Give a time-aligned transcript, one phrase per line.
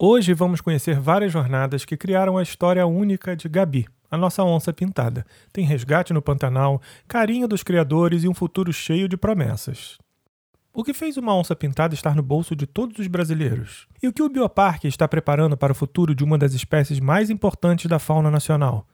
[0.00, 4.72] Hoje vamos conhecer várias jornadas que criaram a história única de Gabi, a nossa onça
[4.72, 5.26] pintada.
[5.52, 9.98] Tem resgate no Pantanal, carinho dos criadores e um futuro cheio de promessas.
[10.72, 13.88] O que fez uma onça pintada estar no bolso de todos os brasileiros?
[14.00, 17.28] E o que o Bioparque está preparando para o futuro de uma das espécies mais
[17.28, 18.86] importantes da fauna nacional?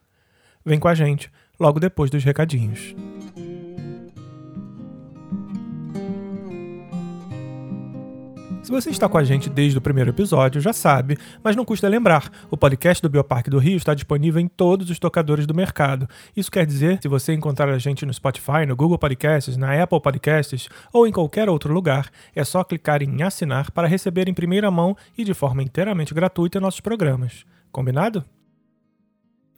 [0.64, 1.30] Vem com a gente,
[1.60, 2.94] logo depois dos recadinhos.
[8.64, 11.86] Se você está com a gente desde o primeiro episódio, já sabe, mas não custa
[11.86, 16.08] lembrar: o podcast do Bioparque do Rio está disponível em todos os tocadores do mercado.
[16.34, 20.00] Isso quer dizer, se você encontrar a gente no Spotify, no Google Podcasts, na Apple
[20.00, 24.70] Podcasts ou em qualquer outro lugar, é só clicar em assinar para receber em primeira
[24.70, 27.44] mão e de forma inteiramente gratuita nossos programas.
[27.70, 28.24] Combinado?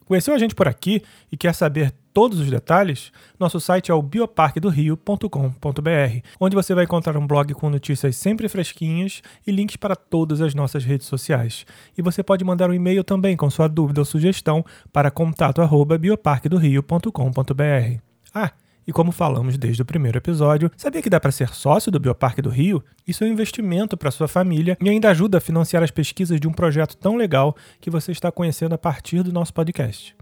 [0.07, 3.11] Conheceu a gente por aqui e quer saber todos os detalhes?
[3.37, 9.21] Nosso site é o bioparquedorio.com.br, onde você vai encontrar um blog com notícias sempre fresquinhas
[9.45, 11.65] e links para todas as nossas redes sociais.
[11.97, 18.01] E você pode mandar um e-mail também com sua dúvida ou sugestão para contato@bioparquedorio.com.br.
[18.33, 18.53] Ah,
[18.87, 22.41] e como falamos desde o primeiro episódio, sabia que dá para ser sócio do Bioparque
[22.41, 22.81] do Rio?
[23.05, 26.47] Isso é um investimento para sua família e ainda ajuda a financiar as pesquisas de
[26.47, 30.15] um projeto tão legal que você está conhecendo a partir do nosso podcast.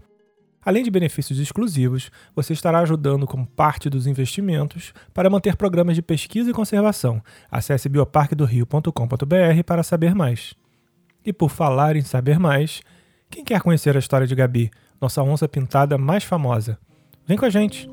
[0.64, 6.02] Além de benefícios exclusivos, você estará ajudando como parte dos investimentos para manter programas de
[6.02, 7.22] pesquisa e conservação.
[7.48, 10.54] Acesse bioparquedorio.com.br para saber mais.
[11.24, 12.80] E por falar em saber mais,
[13.30, 16.76] quem quer conhecer a história de Gabi, nossa onça pintada mais famosa?
[17.26, 17.90] Vem com a gente!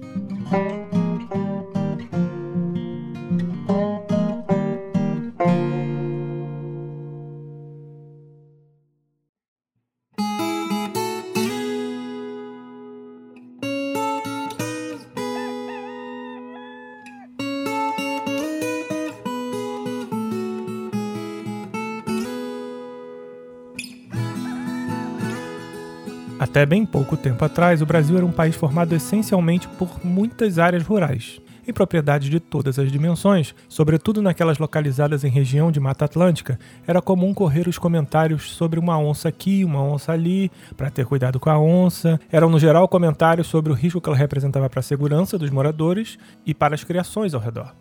[26.54, 30.84] Até bem pouco tempo atrás, o Brasil era um país formado essencialmente por muitas áreas
[30.84, 36.60] rurais, em propriedades de todas as dimensões, sobretudo naquelas localizadas em região de Mata Atlântica,
[36.86, 41.40] era comum correr os comentários sobre uma onça aqui, uma onça ali, para ter cuidado
[41.40, 42.20] com a onça.
[42.32, 46.20] Eram, no geral, comentários sobre o risco que ela representava para a segurança dos moradores
[46.46, 47.74] e para as criações ao redor.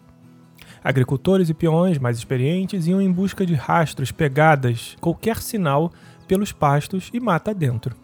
[0.83, 5.93] Agricultores e peões mais experientes iam em busca de rastros, pegadas, qualquer sinal
[6.27, 8.02] pelos pastos e mata dentro.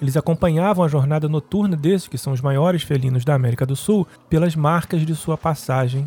[0.00, 4.06] Eles acompanhavam a jornada noturna desses, que são os maiores felinos da América do Sul,
[4.28, 6.06] pelas marcas de sua passagem,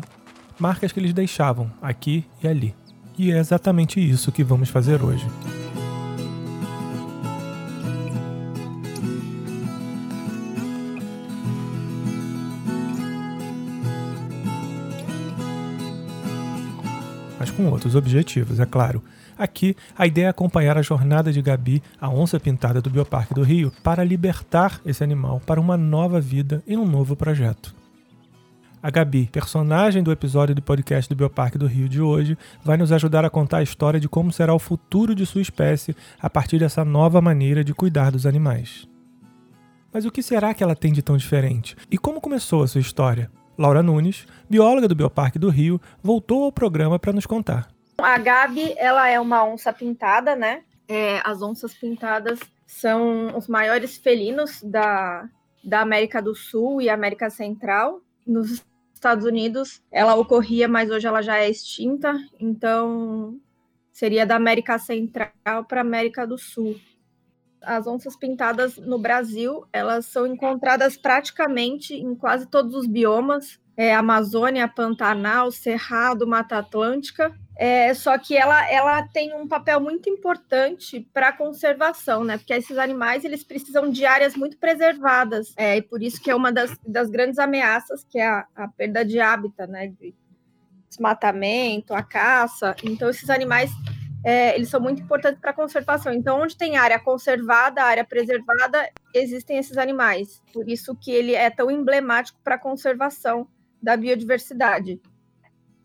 [0.58, 2.74] marcas que eles deixavam aqui e ali.
[3.18, 5.26] E é exatamente isso que vamos fazer hoje.
[17.62, 19.02] Com outros objetivos, é claro.
[19.38, 23.42] Aqui, a ideia é acompanhar a jornada de Gabi, a onça pintada do Bioparque do
[23.42, 27.74] Rio, para libertar esse animal para uma nova vida e um novo projeto.
[28.82, 32.90] A Gabi, personagem do episódio do podcast do Bioparque do Rio de hoje, vai nos
[32.90, 36.58] ajudar a contar a história de como será o futuro de sua espécie a partir
[36.58, 38.88] dessa nova maneira de cuidar dos animais.
[39.92, 41.76] Mas o que será que ela tem de tão diferente?
[41.90, 43.30] E como começou a sua história?
[43.56, 47.68] Laura Nunes, bióloga do Bioparque do Rio, voltou ao programa para nos contar.
[47.98, 50.62] A Gabi, ela é uma onça pintada, né?
[50.88, 55.28] É, as onças pintadas são os maiores felinos da,
[55.62, 58.00] da América do Sul e América Central.
[58.26, 58.64] Nos
[58.94, 63.36] Estados Unidos, ela ocorria, mas hoje ela já é extinta, então
[63.92, 66.76] seria da América Central para América do Sul.
[67.62, 73.94] As onças pintadas no Brasil, elas são encontradas praticamente em quase todos os biomas, é,
[73.94, 81.08] Amazônia, Pantanal, Cerrado, Mata Atlântica, é, só que ela, ela tem um papel muito importante
[81.12, 82.38] para a conservação, né?
[82.38, 86.34] Porque esses animais eles precisam de áreas muito preservadas, é, e por isso que é
[86.34, 89.88] uma das, das grandes ameaças, que é a, a perda de hábitat, né?
[89.88, 90.14] De
[90.88, 92.74] desmatamento, a caça.
[92.82, 93.70] Então, esses animais
[94.24, 96.12] é, eles são muito importantes para a conservação.
[96.12, 100.40] Então, onde tem área conservada, área preservada, existem esses animais.
[100.52, 103.48] Por isso que ele é tão emblemático para a conservação
[103.82, 105.00] da biodiversidade.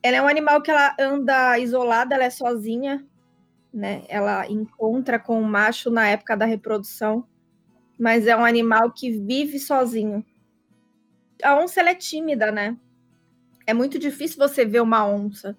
[0.04, 3.04] Ela é um animal que ela anda isolada, ela é sozinha,
[3.74, 4.04] né?
[4.08, 7.28] Ela encontra com o macho na época da reprodução,
[8.00, 10.24] mas é um animal que vive sozinho.
[11.44, 12.78] A onça é tímida, né?
[13.66, 15.58] É muito difícil você ver uma onça,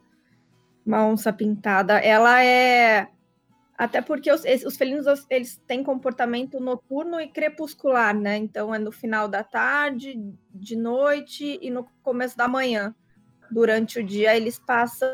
[0.88, 1.98] uma onça pintada.
[1.98, 3.08] Ela é
[3.76, 8.36] até porque os, os felinos eles têm comportamento noturno e crepuscular, né?
[8.36, 10.18] Então é no final da tarde,
[10.52, 12.94] de noite e no começo da manhã
[13.50, 15.08] durante o dia eles passam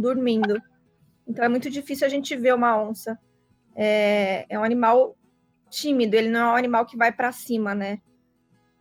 [0.00, 0.60] dormindo.
[1.26, 3.18] Então é muito difícil a gente ver uma onça
[3.74, 5.16] é, é um animal
[5.70, 8.00] tímido, ele não é um animal que vai para cima, né?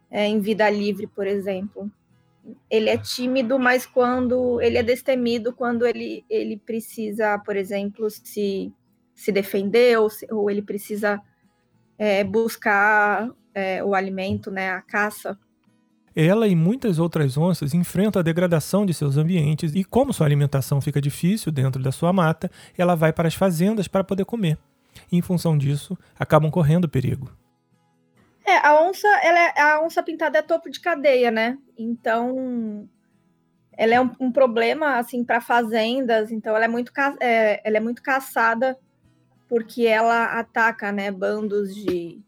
[0.10, 1.90] É, em vida livre, por exemplo.
[2.70, 8.72] Ele é tímido, mas quando ele é destemido, quando ele, ele precisa, por exemplo, se,
[9.16, 11.22] se defender ou, se, ou ele precisa
[11.98, 15.38] é, buscar é, o alimento, né, a caça.
[16.16, 20.82] Ela e muitas outras onças enfrentam a degradação de seus ambientes e, como sua alimentação
[20.82, 24.58] fica difícil dentro da sua mata, ela vai para as fazendas para poder comer.
[25.12, 27.32] E, em função disso, acabam correndo perigo.
[28.50, 31.56] É, a onça, ela é, a onça pintada é topo de cadeia, né?
[31.78, 32.90] Então,
[33.78, 36.32] ela é um, um problema assim para fazendas.
[36.32, 38.76] Então, ela é muito, é, ela é muito caçada
[39.48, 42.20] porque ela ataca, né, bandos de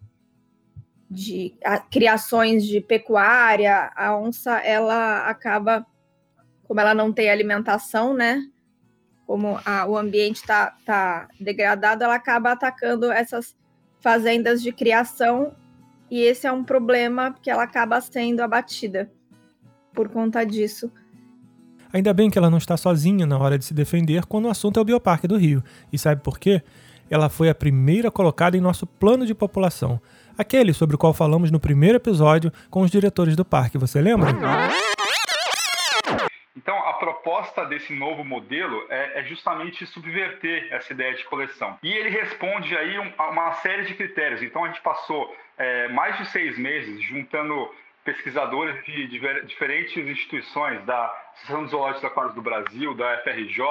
[1.10, 5.86] de a, criações de pecuária, a onça ela acaba,
[6.64, 8.48] como ela não tem alimentação, né?
[9.28, 13.56] Como a, o ambiente está tá degradado, ela acaba atacando essas
[14.00, 15.54] fazendas de criação
[16.12, 19.10] e esse é um problema que ela acaba sendo abatida
[19.94, 20.92] por conta disso.
[21.94, 24.78] Ainda bem que ela não está sozinha na hora de se defender quando o assunto
[24.78, 25.64] é o Bioparque do Rio.
[25.92, 26.62] E sabe por quê?
[27.10, 30.00] Ela foi a primeira colocada em nosso plano de população
[30.38, 34.32] aquele sobre o qual falamos no primeiro episódio com os diretores do parque, você lembra?
[36.56, 41.78] Então, a proposta desse novo modelo é, é, justamente subverter essa ideia de coleção.
[41.82, 44.42] E ele responde aí um, a uma série de critérios.
[44.44, 50.84] Então, a gente passou é, mais de seis meses juntando pesquisadores de, de diferentes instituições,
[50.86, 53.64] da Associação dos Zoológicos Aquários do Brasil, da FRJ,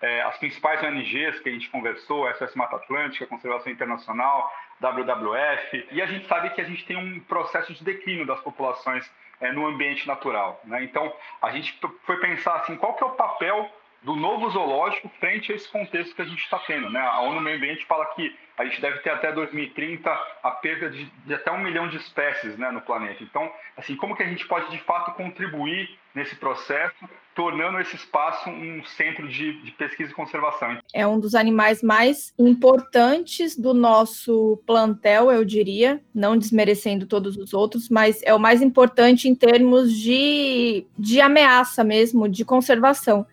[0.00, 6.00] é, as principais ONGs que a gente conversou, SOS Mata Atlântica, Conservação Internacional, WWF, e
[6.00, 9.10] a gente sabe que a gente tem um processo de declínio das populações
[9.40, 10.60] é, no ambiente natural.
[10.64, 10.84] Né?
[10.84, 11.12] Então,
[11.42, 13.70] a gente foi pensar assim, qual que é o papel
[14.06, 16.88] do novo zoológico frente a esse contexto que a gente está tendo.
[16.88, 17.00] Né?
[17.00, 20.08] A ONU Meio Ambiente fala que a gente deve ter até 2030
[20.44, 23.24] a perda de, de, até um milhão de espécies né, no planeta.
[23.24, 26.94] Então, assim, como que a gente pode de fato contribuir nesse processo,
[27.34, 30.78] tornando esse espaço um centro de, de pesquisa e conservação?
[30.94, 37.52] É um dos animais mais importantes do nosso plantel, eu diria, não desmerecendo todos os
[37.52, 43.26] outros, mas é o mais importante em termos de, de ameaça mesmo, de conservação.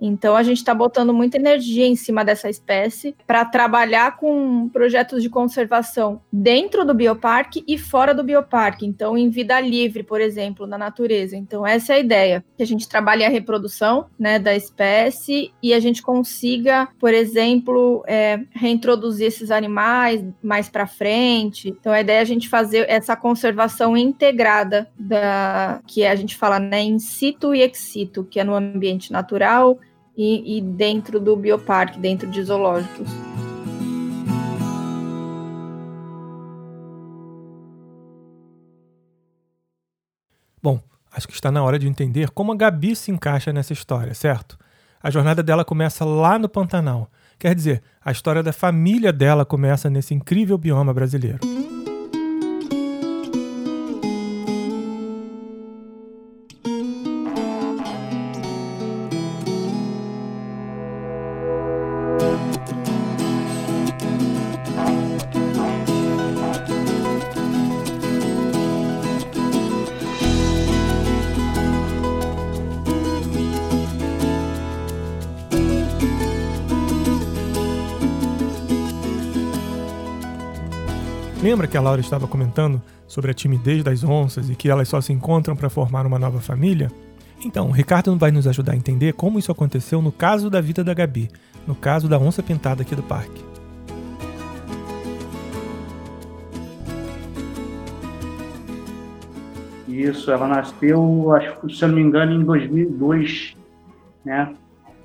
[0.00, 5.22] Então a gente está botando muita energia em cima dessa espécie para trabalhar com projetos
[5.22, 8.86] de conservação dentro do bioparque e fora do bioparque.
[8.86, 11.36] Então, em vida livre, por exemplo, na natureza.
[11.36, 15.74] Então, essa é a ideia: que a gente trabalhe a reprodução né, da espécie e
[15.74, 21.68] a gente consiga, por exemplo, é, reintroduzir esses animais mais para frente.
[21.68, 26.58] Então, a ideia é a gente fazer essa conservação integrada da que a gente fala
[26.58, 29.78] né, in situ e ex situ, que é no ambiente natural
[30.18, 33.08] e, e dentro do bioparque, dentro de zoológicos.
[40.60, 40.80] Bom,
[41.12, 44.58] acho que está na hora de entender como a Gabi se encaixa nessa história, certo?
[45.00, 47.08] A jornada dela começa lá no Pantanal.
[47.38, 51.38] Quer dizer, a história da família dela começa nesse incrível bioma brasileiro.
[81.48, 85.00] Lembra que a Laura estava comentando sobre a timidez das onças e que elas só
[85.00, 86.92] se encontram para formar uma nova família?
[87.42, 90.84] Então, o Ricardo vai nos ajudar a entender como isso aconteceu no caso da vida
[90.84, 91.30] da Gabi,
[91.66, 93.42] no caso da onça pintada aqui do parque.
[99.88, 103.56] Isso, ela nasceu, acho, se eu não me engano, em 2002,
[104.22, 104.54] né?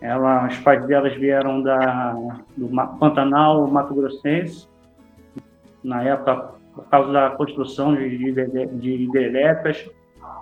[0.01, 2.13] Ela, os pais delas vieram da,
[2.57, 2.67] do
[2.99, 4.67] Pantanal, Mato Grossense,
[5.83, 9.89] na época, por causa da construção de, de, de hidrelétricas,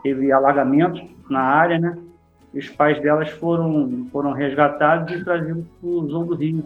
[0.03, 1.98] teve alagamento na área, né?
[2.53, 6.63] Os pais delas foram, foram resgatados e trazidos para o Zoo do Rio.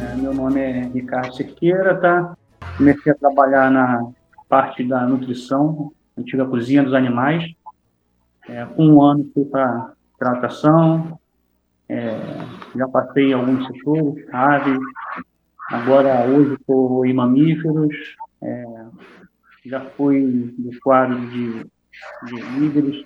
[0.00, 2.36] É, meu nome é Ricardo Siqueira, tá?
[2.76, 4.10] Comecei a trabalhar na
[4.48, 7.52] parte da nutrição, antiga cozinha dos animais.
[8.48, 11.18] É, com um ano fui para tratação,
[11.88, 12.18] é,
[12.74, 14.78] já passei alguns setores, aves,
[15.70, 18.86] agora hoje estou em mamíferos, é,
[19.66, 21.64] já fui do quadro de,
[22.24, 23.04] de líderes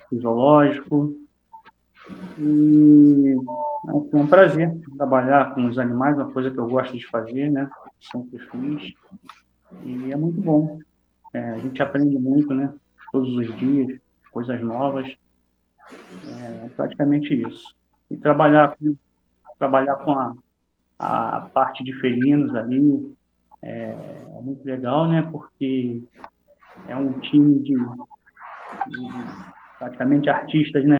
[2.37, 3.35] E
[3.87, 7.69] é um prazer trabalhar com os animais, uma coisa que eu gosto de fazer, né?
[8.11, 8.93] Sempre fiz.
[9.83, 10.79] E é muito bom.
[11.33, 12.73] É, a gente aprende muito, né?
[13.11, 13.99] Todos os dias,
[14.31, 15.07] coisas novas.
[16.27, 17.78] É praticamente isso.
[18.09, 18.95] E trabalhar com,
[19.57, 20.35] trabalhar com a,
[20.97, 23.15] a parte de felinos ali
[23.61, 23.95] é,
[24.37, 25.21] é muito legal, né?
[25.31, 26.01] Porque
[26.87, 29.07] é um time de, de
[29.77, 30.97] praticamente artistas, né?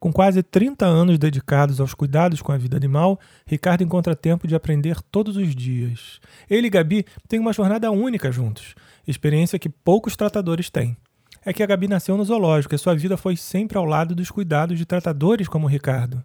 [0.00, 4.54] Com quase 30 anos dedicados aos cuidados com a vida animal, Ricardo encontra tempo de
[4.54, 6.20] aprender todos os dias.
[6.50, 8.74] Ele e Gabi têm uma jornada única juntos,
[9.08, 10.94] experiência que poucos tratadores têm.
[11.42, 14.30] É que a Gabi nasceu no zoológico e sua vida foi sempre ao lado dos
[14.30, 16.22] cuidados de tratadores como Ricardo.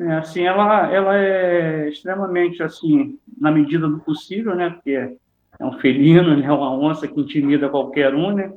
[0.00, 4.70] É, assim, ela, ela é extremamente, assim, na medida do possível, né?
[4.70, 5.16] Porque
[5.58, 6.50] é um felino, né?
[6.50, 8.52] Uma onça que intimida qualquer um, né?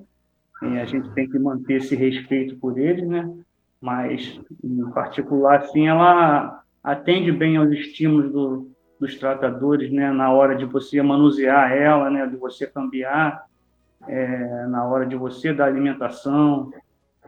[0.63, 3.29] E a gente tem que manter esse respeito por eles, né?
[3.81, 10.55] mas em particular assim ela atende bem aos estímulos do, dos tratadores, né, na hora
[10.55, 13.45] de você manusear ela, né, de você cambiar,
[14.07, 16.71] é, na hora de você dar alimentação,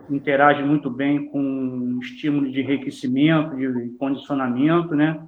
[0.10, 5.22] interage muito bem com estímulo de enriquecimento, de condicionamento, né?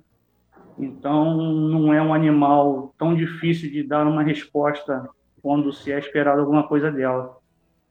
[0.77, 5.07] Então, não é um animal tão difícil de dar uma resposta
[5.41, 7.41] quando se é esperado alguma coisa dela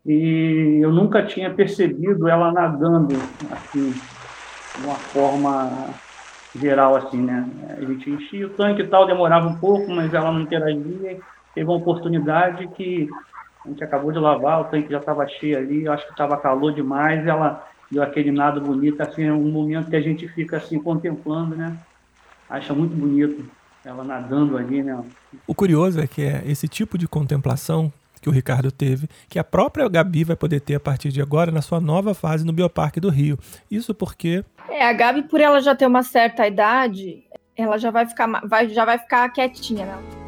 [0.04, 3.14] e eu nunca tinha percebido ela nadando
[3.50, 5.90] assim, de uma forma
[6.54, 7.46] geral assim, né?
[7.76, 11.20] A gente enchia o tanque e tal, demorava um pouco, mas ela não interagia.
[11.54, 13.08] Teve uma oportunidade que
[13.64, 16.72] a gente acabou de lavar, o tanque já estava cheio ali, acho que estava calor
[16.72, 20.78] demais, ela deu aquele nado bonito, assim, é um momento que a gente fica assim
[20.78, 21.76] contemplando, né?
[22.48, 23.44] Acha muito bonito
[23.84, 25.02] ela nadando ali, né?
[25.46, 29.44] O curioso é que é esse tipo de contemplação que o Ricardo teve, que a
[29.44, 33.00] própria Gabi vai poder ter a partir de agora na sua nova fase no Bioparque
[33.00, 33.38] do Rio.
[33.70, 34.44] Isso porque.
[34.68, 37.24] É, a Gabi, por ela já ter uma certa idade,
[37.56, 40.19] ela já vai ficar, vai, já vai ficar quietinha, né?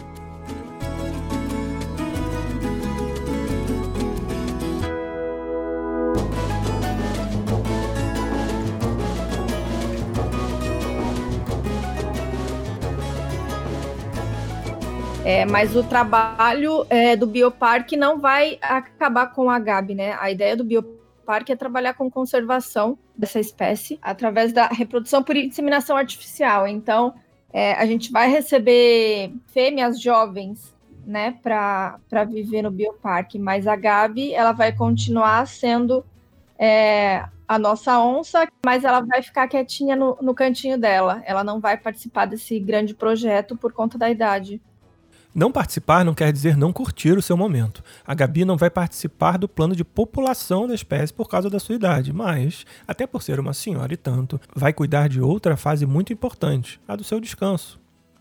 [15.42, 20.16] É, mas o trabalho é, do Bioparque não vai acabar com a Gabi, né?
[20.20, 25.96] A ideia do Bioparque é trabalhar com conservação dessa espécie através da reprodução por inseminação
[25.96, 26.68] artificial.
[26.68, 27.14] Então,
[27.52, 30.72] é, a gente vai receber fêmeas jovens,
[31.04, 31.98] né, para
[32.30, 36.04] viver no Bioparque, mas a Gabi, ela vai continuar sendo
[36.56, 41.20] é, a nossa onça, mas ela vai ficar quietinha no, no cantinho dela.
[41.26, 44.62] Ela não vai participar desse grande projeto por conta da idade.
[45.34, 47.82] Não participar não quer dizer não curtir o seu momento.
[48.06, 51.74] A Gabi não vai participar do plano de população da espécie por causa da sua
[51.74, 56.12] idade, mas, até por ser uma senhora e tanto, vai cuidar de outra fase muito
[56.12, 57.80] importante, a do seu descanso.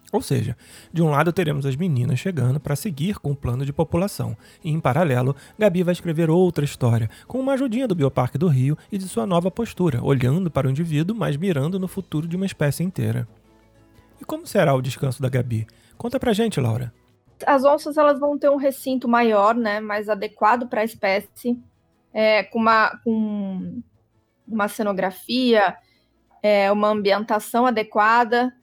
[0.10, 0.56] Ou seja,
[0.92, 4.72] de um lado teremos as meninas chegando para seguir com o plano de população, e
[4.72, 8.98] em paralelo, Gabi vai escrever outra história, com uma ajudinha do Bioparque do Rio e
[8.98, 12.84] de sua nova postura, olhando para o indivíduo, mas mirando no futuro de uma espécie
[12.84, 13.28] inteira.
[14.22, 15.68] E como será o descanso da Gabi?
[15.98, 17.01] Conta pra gente, Laura.
[17.46, 21.60] As onças elas vão ter um recinto maior, né, mais adequado para a espécie,
[22.14, 23.82] é, com, uma, com
[24.48, 25.76] uma cenografia,
[26.42, 28.54] é, uma ambientação adequada,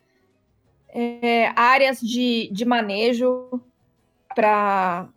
[0.89, 3.61] é, áreas de, de manejo
[4.35, 5.09] para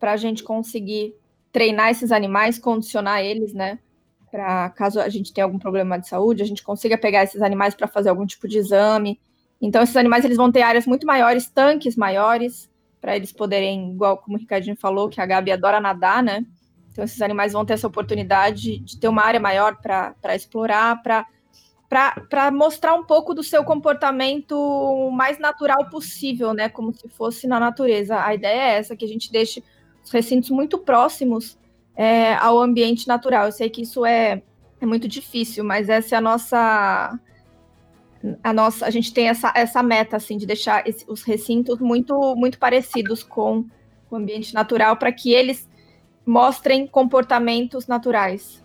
[0.00, 1.14] a gente conseguir
[1.52, 3.78] treinar esses animais, condicionar eles, né?
[4.30, 7.74] Para caso a gente tenha algum problema de saúde, a gente consiga pegar esses animais
[7.74, 9.20] para fazer algum tipo de exame.
[9.60, 12.70] Então, esses animais eles vão ter áreas muito maiores, tanques maiores,
[13.00, 16.44] para eles poderem, igual como o Ricardinho falou, que a Gabi adora nadar, né?
[16.92, 22.50] Então esses animais vão ter essa oportunidade de ter uma área maior para explorar, para
[22.50, 26.68] mostrar um pouco do seu comportamento mais natural possível, né?
[26.68, 28.22] Como se fosse na natureza.
[28.22, 29.62] A ideia é essa, que a gente deixe
[30.04, 31.58] os recintos muito próximos
[31.96, 33.46] é, ao ambiente natural.
[33.46, 34.42] Eu sei que isso é,
[34.80, 37.18] é muito difícil, mas essa é a nossa
[38.42, 42.34] a nossa, a gente tem essa, essa meta assim de deixar esse, os recintos muito
[42.36, 43.64] muito parecidos com
[44.10, 45.68] o ambiente natural para que eles
[46.26, 48.62] mostrem comportamentos naturais.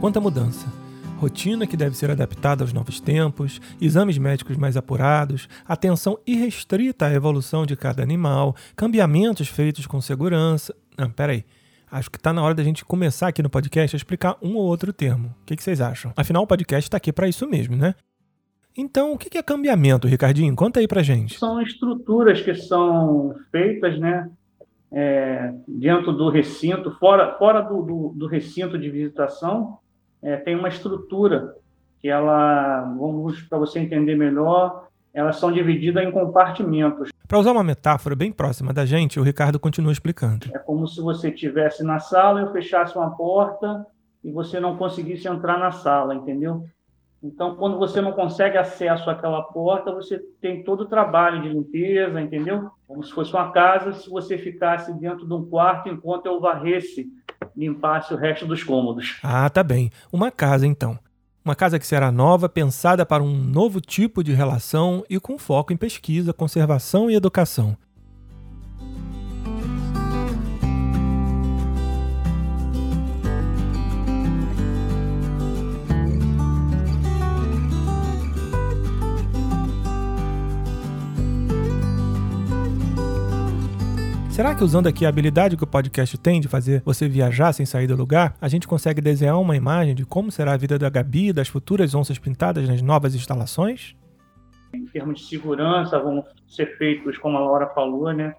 [0.00, 0.79] Quanta mudança!
[1.20, 7.12] Rotina que deve ser adaptada aos novos tempos, exames médicos mais apurados, atenção irrestrita à
[7.12, 10.74] evolução de cada animal, cambiamentos feitos com segurança.
[10.96, 11.44] Não, peraí.
[11.92, 14.62] Acho que está na hora da gente começar aqui no podcast a explicar um ou
[14.62, 15.34] outro termo.
[15.42, 16.12] O que, que vocês acham?
[16.16, 17.94] Afinal, o podcast está aqui para isso mesmo, né?
[18.74, 20.54] Então, o que é cambiamento, Ricardinho?
[20.54, 21.38] Conta aí pra gente.
[21.38, 24.30] São estruturas que são feitas, né,
[24.92, 29.79] é, dentro do recinto, fora, fora do, do, do recinto de visitação,
[30.22, 31.54] é, tem uma estrutura
[32.00, 37.10] que ela, vamos para você entender melhor, elas são divididas em compartimentos.
[37.26, 40.46] Para usar uma metáfora bem próxima da gente, o Ricardo continua explicando.
[40.54, 43.86] É como se você estivesse na sala, eu fechasse uma porta
[44.24, 46.64] e você não conseguisse entrar na sala, entendeu?
[47.22, 52.18] Então, quando você não consegue acesso àquela porta, você tem todo o trabalho de limpeza,
[52.18, 52.70] entendeu?
[52.88, 57.08] Como se fosse uma casa, se você ficasse dentro de um quarto enquanto eu varresse,
[57.60, 59.18] limpasse o resto dos cômodos.
[59.22, 59.90] Ah, tá bem.
[60.10, 60.98] Uma casa, então.
[61.44, 65.72] Uma casa que será nova, pensada para um novo tipo de relação e com foco
[65.72, 67.76] em pesquisa, conservação e educação.
[84.40, 87.66] Será que usando aqui a habilidade que o podcast tem de fazer você viajar sem
[87.66, 90.88] sair do lugar, a gente consegue desenhar uma imagem de como será a vida da
[90.88, 93.94] Gabi e das futuras onças pintadas nas novas instalações?
[94.72, 98.34] Em termos de segurança, vão ser feitos, como a Laura falou, né?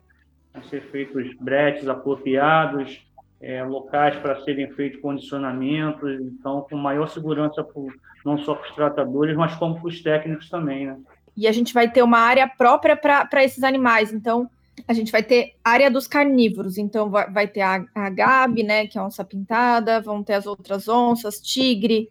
[0.52, 3.00] Vão ser feitos bretes apropriados,
[3.40, 7.94] é, locais para serem feitos condicionamentos, então com maior segurança pro,
[8.26, 10.98] não só para os tratadores, mas como para os técnicos também, né?
[11.38, 14.50] E a gente vai ter uma área própria para esses animais, então
[14.88, 18.88] a gente vai ter área dos carnívoros, então vai, vai ter a, a Gabi, né,
[18.88, 22.10] que é onça pintada, vão ter as outras onças, tigre,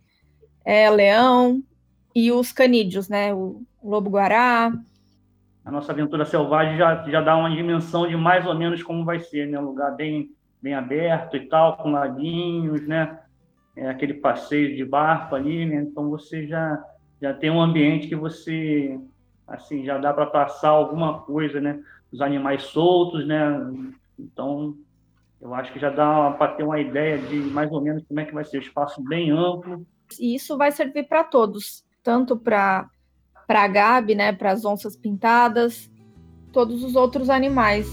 [0.64, 1.62] é, leão
[2.14, 4.73] e os canídeos, né, o, o lobo-guará.
[5.64, 9.21] A nossa aventura selvagem já, já dá uma dimensão de mais ou menos como vai
[9.21, 10.31] ser, né, um lugar bem,
[10.62, 13.19] bem aberto e tal, com laguinhos, né,
[13.76, 16.83] é aquele passeio de barco ali, né, então você já,
[17.21, 18.99] já tem um ambiente que você,
[19.47, 21.81] assim, já dá para passar alguma coisa, né,
[22.12, 23.40] os animais soltos, né?
[24.18, 24.75] Então,
[25.40, 28.25] eu acho que já dá para ter uma ideia de mais ou menos como é
[28.25, 29.87] que vai ser o espaço bem amplo.
[30.18, 32.88] E isso vai servir para todos, tanto para
[33.49, 35.90] a Gabi, né, para as onças pintadas,
[36.53, 37.87] todos os outros animais.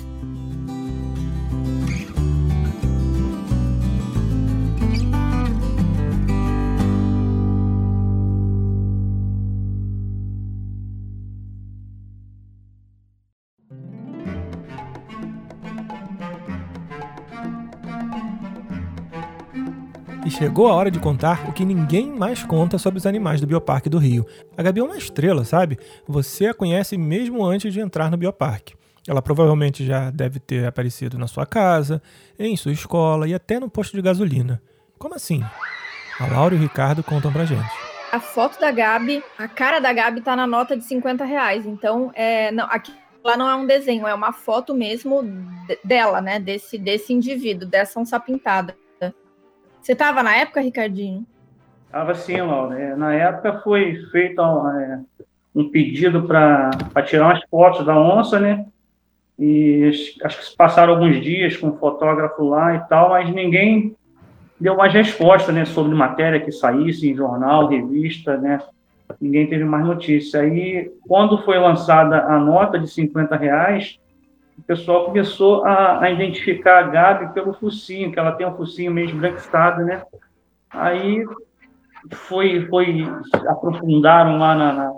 [20.37, 23.89] Chegou a hora de contar o que ninguém mais conta sobre os animais do Bioparque
[23.89, 24.23] do Rio.
[24.55, 25.79] A Gabi é uma estrela, sabe?
[26.07, 28.75] Você a conhece mesmo antes de entrar no Bioparque.
[29.07, 32.03] Ela provavelmente já deve ter aparecido na sua casa,
[32.37, 34.61] em sua escola e até no posto de gasolina.
[34.99, 35.43] Como assim?
[36.19, 37.71] A Laura e o Ricardo contam pra gente.
[38.11, 41.65] A foto da Gabi, a cara da Gabi tá na nota de 50 reais.
[41.65, 45.23] Então, é, não, aqui lá não é um desenho, é uma foto mesmo
[45.83, 46.39] dela, né?
[46.39, 48.77] Desse, desse indivíduo, dessa onça pintada.
[49.81, 51.25] Você estava na época, Ricardinho?
[51.85, 52.79] Estava sim, Laura.
[52.79, 54.99] É, na época foi feito é,
[55.55, 56.71] um pedido para
[57.05, 58.65] tirar umas fotos da onça, né?
[59.39, 59.91] E
[60.23, 63.95] acho que se passaram alguns dias com o fotógrafo lá e tal, mas ninguém
[64.59, 65.63] deu mais resposta, né?
[65.65, 68.59] Sobre matéria que saísse em jornal, revista, né?
[69.21, 70.41] Ninguém teve mais notícia.
[70.41, 73.97] Aí, quando foi lançada a nota de 50 reais,
[74.57, 78.91] o pessoal começou a, a, identificar a Gabi pelo focinho, que ela tem um focinho
[78.91, 80.03] meio esbranquiçado, né?
[80.69, 81.25] Aí
[82.13, 83.05] foi, foi
[83.47, 84.93] aprofundaram lá na, na,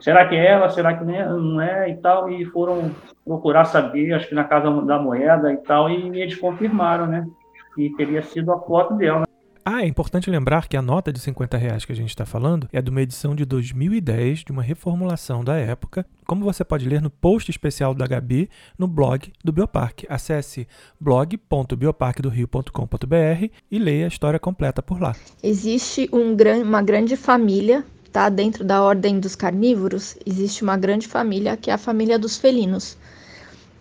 [0.00, 2.90] será que é ela, será que não é, é, e tal, e foram
[3.24, 7.26] procurar saber, acho que na Casa da Moeda e tal, e eles confirmaram, né?
[7.74, 9.29] Que teria sido a foto dela.
[9.64, 12.66] Ah, é importante lembrar que a nota de 50 reais que a gente está falando
[12.72, 17.02] é de uma edição de 2010, de uma reformulação da época, como você pode ler
[17.02, 20.06] no post especial da Gabi no blog do Bioparque.
[20.08, 20.66] Acesse
[20.98, 25.14] blog.bioparquedorio.com.br e leia a história completa por lá.
[25.42, 28.30] Existe um uma grande família, tá?
[28.30, 32.96] Dentro da ordem dos carnívoros, existe uma grande família que é a família dos felinos.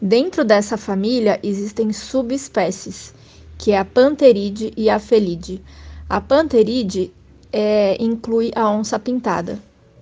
[0.02, 3.14] Dentro dessa família existem subespécies
[3.60, 5.62] que é a panteride e a felide.
[6.10, 7.14] A panteride
[7.52, 9.60] é, inclui a onça pintada,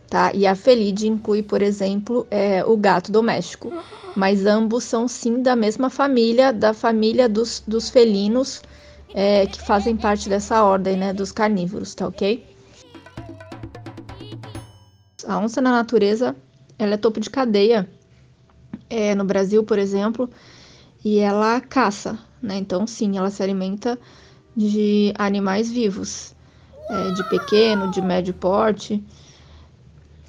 [0.07, 0.31] tá?
[0.33, 3.73] E a felide inclui, por exemplo, é, o gato doméstico.
[4.15, 8.61] Mas ambos são sim da mesma família, da família dos, dos felinos
[9.13, 11.11] é, que fazem parte dessa ordem, né?
[11.11, 12.45] Dos carnívoros, tá ok?
[15.27, 16.35] A onça na natureza,
[16.77, 17.89] ela é topo de cadeia.
[18.89, 20.29] É, no Brasil, por exemplo,
[21.03, 22.57] e ela caça, né?
[22.57, 23.99] Então, sim, ela se alimenta
[24.55, 26.35] de animais vivos,
[26.89, 29.03] é, de pequeno, de médio porte.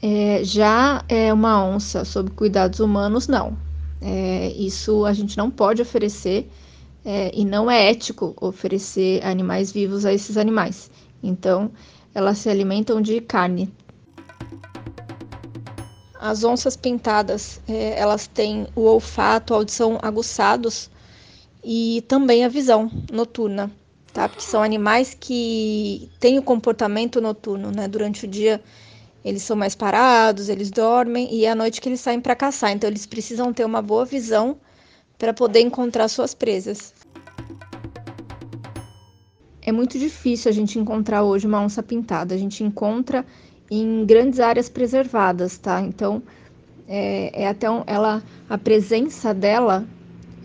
[0.02, 3.56] É, já é uma onça sob cuidados humanos, não.
[4.00, 6.48] É, isso a gente não pode oferecer
[7.04, 10.90] é, e não é ético oferecer animais vivos a esses animais.
[11.22, 11.70] Então,
[12.14, 13.72] elas se alimentam de carne.
[16.20, 20.90] As onças pintadas, é, elas têm o olfato, a audição aguçados
[21.70, 23.70] e também a visão noturna,
[24.10, 24.26] tá?
[24.26, 27.86] Porque são animais que têm o comportamento noturno, né?
[27.86, 28.58] Durante o dia
[29.22, 32.72] eles são mais parados, eles dormem e é à noite que eles saem para caçar.
[32.72, 34.56] Então eles precisam ter uma boa visão
[35.18, 36.94] para poder encontrar suas presas.
[39.60, 42.34] É muito difícil a gente encontrar hoje uma onça pintada.
[42.34, 43.26] A gente encontra
[43.70, 45.82] em grandes áreas preservadas, tá?
[45.82, 46.22] Então
[46.88, 49.86] é, é até um, ela a presença dela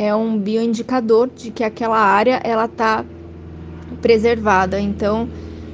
[0.04, 3.06] é um bioindicador de que aquela área ela está
[4.02, 4.80] preservada.
[4.80, 5.30] Então,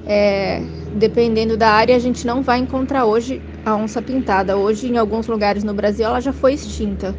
[0.05, 4.57] é, dependendo da área, a gente não vai encontrar hoje a onça pintada.
[4.57, 7.17] Hoje, em alguns lugares no Brasil, ela já foi extinta,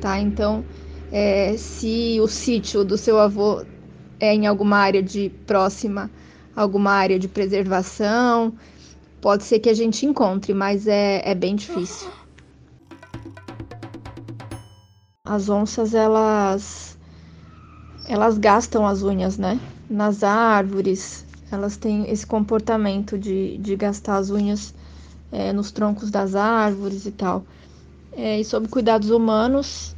[0.00, 0.20] tá?
[0.20, 0.66] Então,
[1.10, 3.64] é, se o sítio do seu avô
[4.20, 6.10] é em alguma área de próxima,
[6.54, 8.54] alguma área de preservação,
[9.20, 12.10] pode ser que a gente encontre, mas é, é bem difícil.
[15.30, 16.98] As onças, elas
[18.04, 19.60] elas gastam as unhas, né?
[19.88, 24.74] Nas árvores, elas têm esse comportamento de, de gastar as unhas
[25.30, 27.44] é, nos troncos das árvores e tal.
[28.16, 29.94] É, e sob cuidados humanos,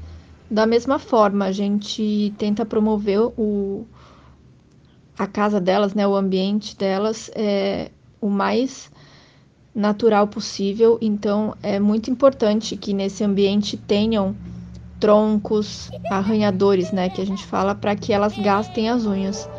[0.51, 3.87] da mesma forma, a gente tenta promover o,
[5.19, 7.91] a casa delas, né, o ambiente delas, é,
[8.21, 8.91] o mais
[9.75, 10.99] natural possível.
[11.01, 14.37] Então, é muito importante que nesse ambiente tenham
[15.03, 19.51] troncos, arranhadores, né, que a gente fala, para que elas gastem as unhas.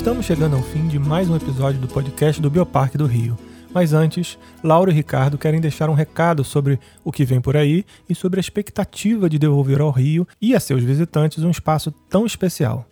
[0.00, 3.36] Estamos chegando ao fim de mais um episódio do podcast do Bioparque do Rio.
[3.70, 7.84] Mas antes, Laura e Ricardo querem deixar um recado sobre o que vem por aí
[8.08, 12.24] e sobre a expectativa de devolver ao Rio e a seus visitantes um espaço tão
[12.24, 12.86] especial.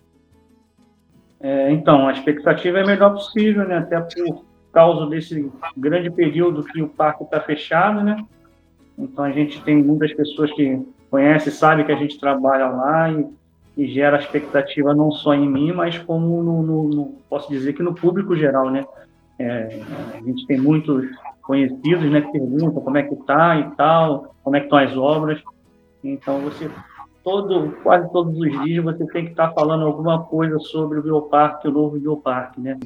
[1.40, 3.79] É, então, a expectativa é a melhor possível, né?
[3.79, 8.05] até por causa desse grande período que o parque está fechado.
[8.05, 8.23] Né?
[8.99, 13.27] Então, a gente tem muitas pessoas que conhecem, sabem que a gente trabalha lá e
[13.78, 17.82] e gera expectativa não só em mim, mas como no, no, no posso dizer que
[17.82, 18.84] no público geral, né?
[19.38, 19.80] É,
[20.14, 21.06] a gente tem muitos
[21.42, 24.96] conhecidos, né, que perguntam como é que tá e tal, como é que estão as
[24.96, 25.40] obras.
[26.02, 26.68] Então você
[27.22, 31.02] todo quase todos os dias você tem que estar tá falando alguma coisa sobre o
[31.02, 32.76] bioparque, o novo bioparque, né?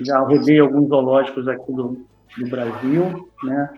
[0.00, 2.06] Já rodei alguns zoológicos aqui do,
[2.38, 3.68] do Brasil, né?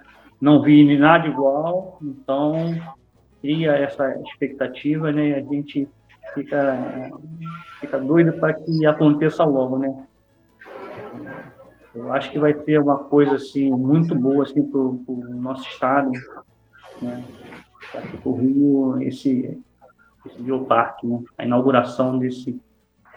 [0.40, 2.72] Não vi nada igual, então
[3.40, 5.34] cria essa expectativa, né?
[5.34, 5.88] A gente
[6.34, 7.10] fica,
[7.80, 10.06] fica doido para que aconteça logo, né?
[11.94, 15.04] Eu acho que vai ser uma coisa assim muito boa assim para o
[15.34, 16.10] nosso estado,
[17.00, 17.22] né?
[17.90, 19.60] Para o Rio esse
[20.24, 21.20] esse bioparque, né?
[21.36, 22.58] A inauguração desse,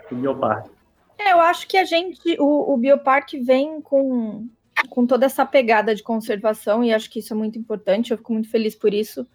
[0.02, 0.72] desse bioparque.
[1.18, 4.48] É, eu acho que a gente, o, o bioparque vem com
[4.90, 8.12] com toda essa pegada de conservação e acho que isso é muito importante.
[8.12, 9.26] Eu fico muito feliz por isso.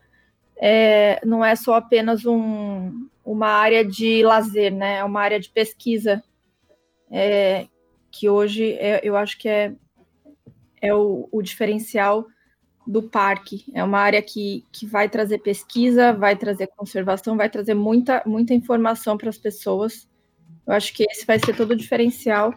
[0.56, 4.98] É, não é só apenas um, uma área de lazer, né?
[4.98, 6.22] É uma área de pesquisa
[7.10, 7.66] é,
[8.10, 9.74] que hoje é, eu acho que é,
[10.80, 12.26] é o, o, diferencial
[12.86, 13.64] do parque.
[13.74, 18.54] É uma área que, que vai trazer pesquisa, vai trazer conservação, vai trazer muita, muita
[18.54, 20.08] informação para as pessoas.
[20.66, 22.54] Eu acho que esse vai ser todo o diferencial,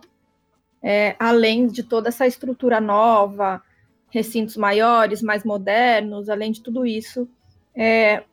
[0.82, 3.62] é, além de toda essa estrutura nova,
[4.10, 7.28] recintos maiores, mais modernos, além de tudo isso.
[7.76, 8.24] É,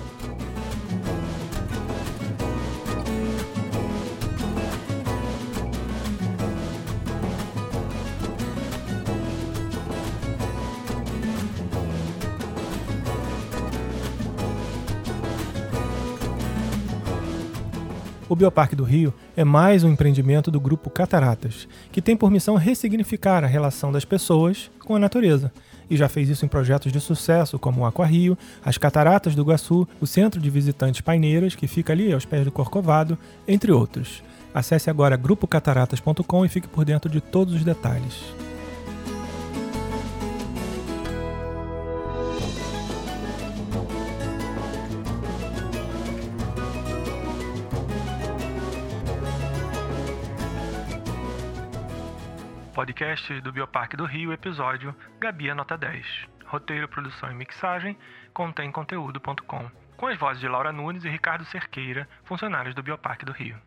[18.30, 22.56] O Bioparque do Rio é mais um empreendimento do Grupo Cataratas, que tem por missão
[22.56, 25.50] ressignificar a relação das pessoas com a natureza.
[25.90, 29.88] E já fez isso em projetos de sucesso como o Aquarrio, as Cataratas do Iguaçu,
[30.02, 34.22] o Centro de Visitantes Paineiras, que fica ali aos pés do Corcovado, entre outros.
[34.54, 38.26] Acesse agora grupocataratas.com e fique por dentro de todos os detalhes.
[52.78, 56.06] Podcast do Bioparque do Rio, episódio Gabi Nota 10.
[56.46, 57.98] Roteiro, produção e mixagem,
[58.32, 59.72] contém conteúdo.com.
[59.98, 63.58] Com as vozes de Laura Nunes e Ricardo Cerqueira, funcionários do Bioparque do Rio.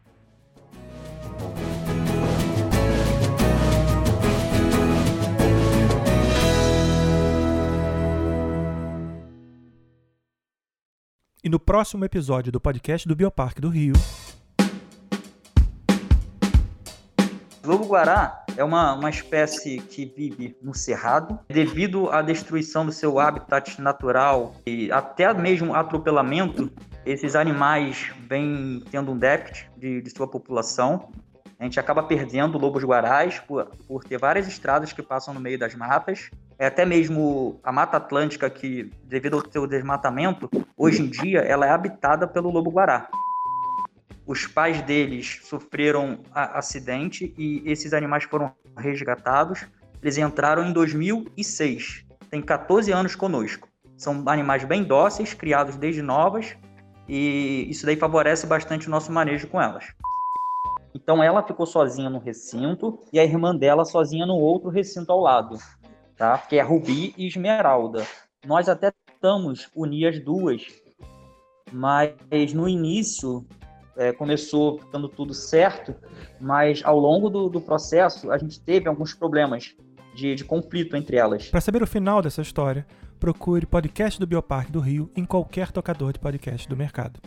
[11.43, 13.95] E no próximo episódio do podcast do Bioparque do Rio.
[17.71, 21.39] Lobo-guará é uma, uma espécie que vive no cerrado.
[21.47, 26.69] Devido à destruição do seu habitat natural e até mesmo atropelamento,
[27.07, 31.13] esses animais vêm tendo um déficit de, de sua população.
[31.61, 35.57] A gente acaba perdendo lobos guarais por, por ter várias estradas que passam no meio
[35.57, 36.29] das matas.
[36.59, 41.67] É até mesmo a Mata Atlântica, que, devido ao seu desmatamento, hoje em dia ela
[41.67, 43.09] é habitada pelo lobo guará.
[44.31, 49.67] Os pais deles sofreram acidente e esses animais foram resgatados.
[50.01, 52.05] Eles entraram em 2006.
[52.31, 53.69] Tem 14 anos conosco.
[53.97, 56.57] São animais bem dóceis, criados desde novas,
[57.09, 59.93] e isso daí favorece bastante o nosso manejo com elas.
[60.95, 65.19] Então ela ficou sozinha no recinto e a irmã dela sozinha no outro recinto ao
[65.19, 65.59] lado,
[66.17, 66.39] tá?
[66.39, 68.07] Que é Rubi e Esmeralda.
[68.47, 70.65] Nós até tentamos unir as duas,
[71.73, 72.15] mas
[72.55, 73.45] no início
[74.01, 75.95] é, começou ficando tudo certo,
[76.41, 79.77] mas ao longo do, do processo a gente teve alguns problemas
[80.15, 81.49] de, de conflito entre elas.
[81.49, 82.87] Para saber o final dessa história,
[83.19, 87.21] procure podcast do Bioparque do Rio em qualquer tocador de podcast do mercado.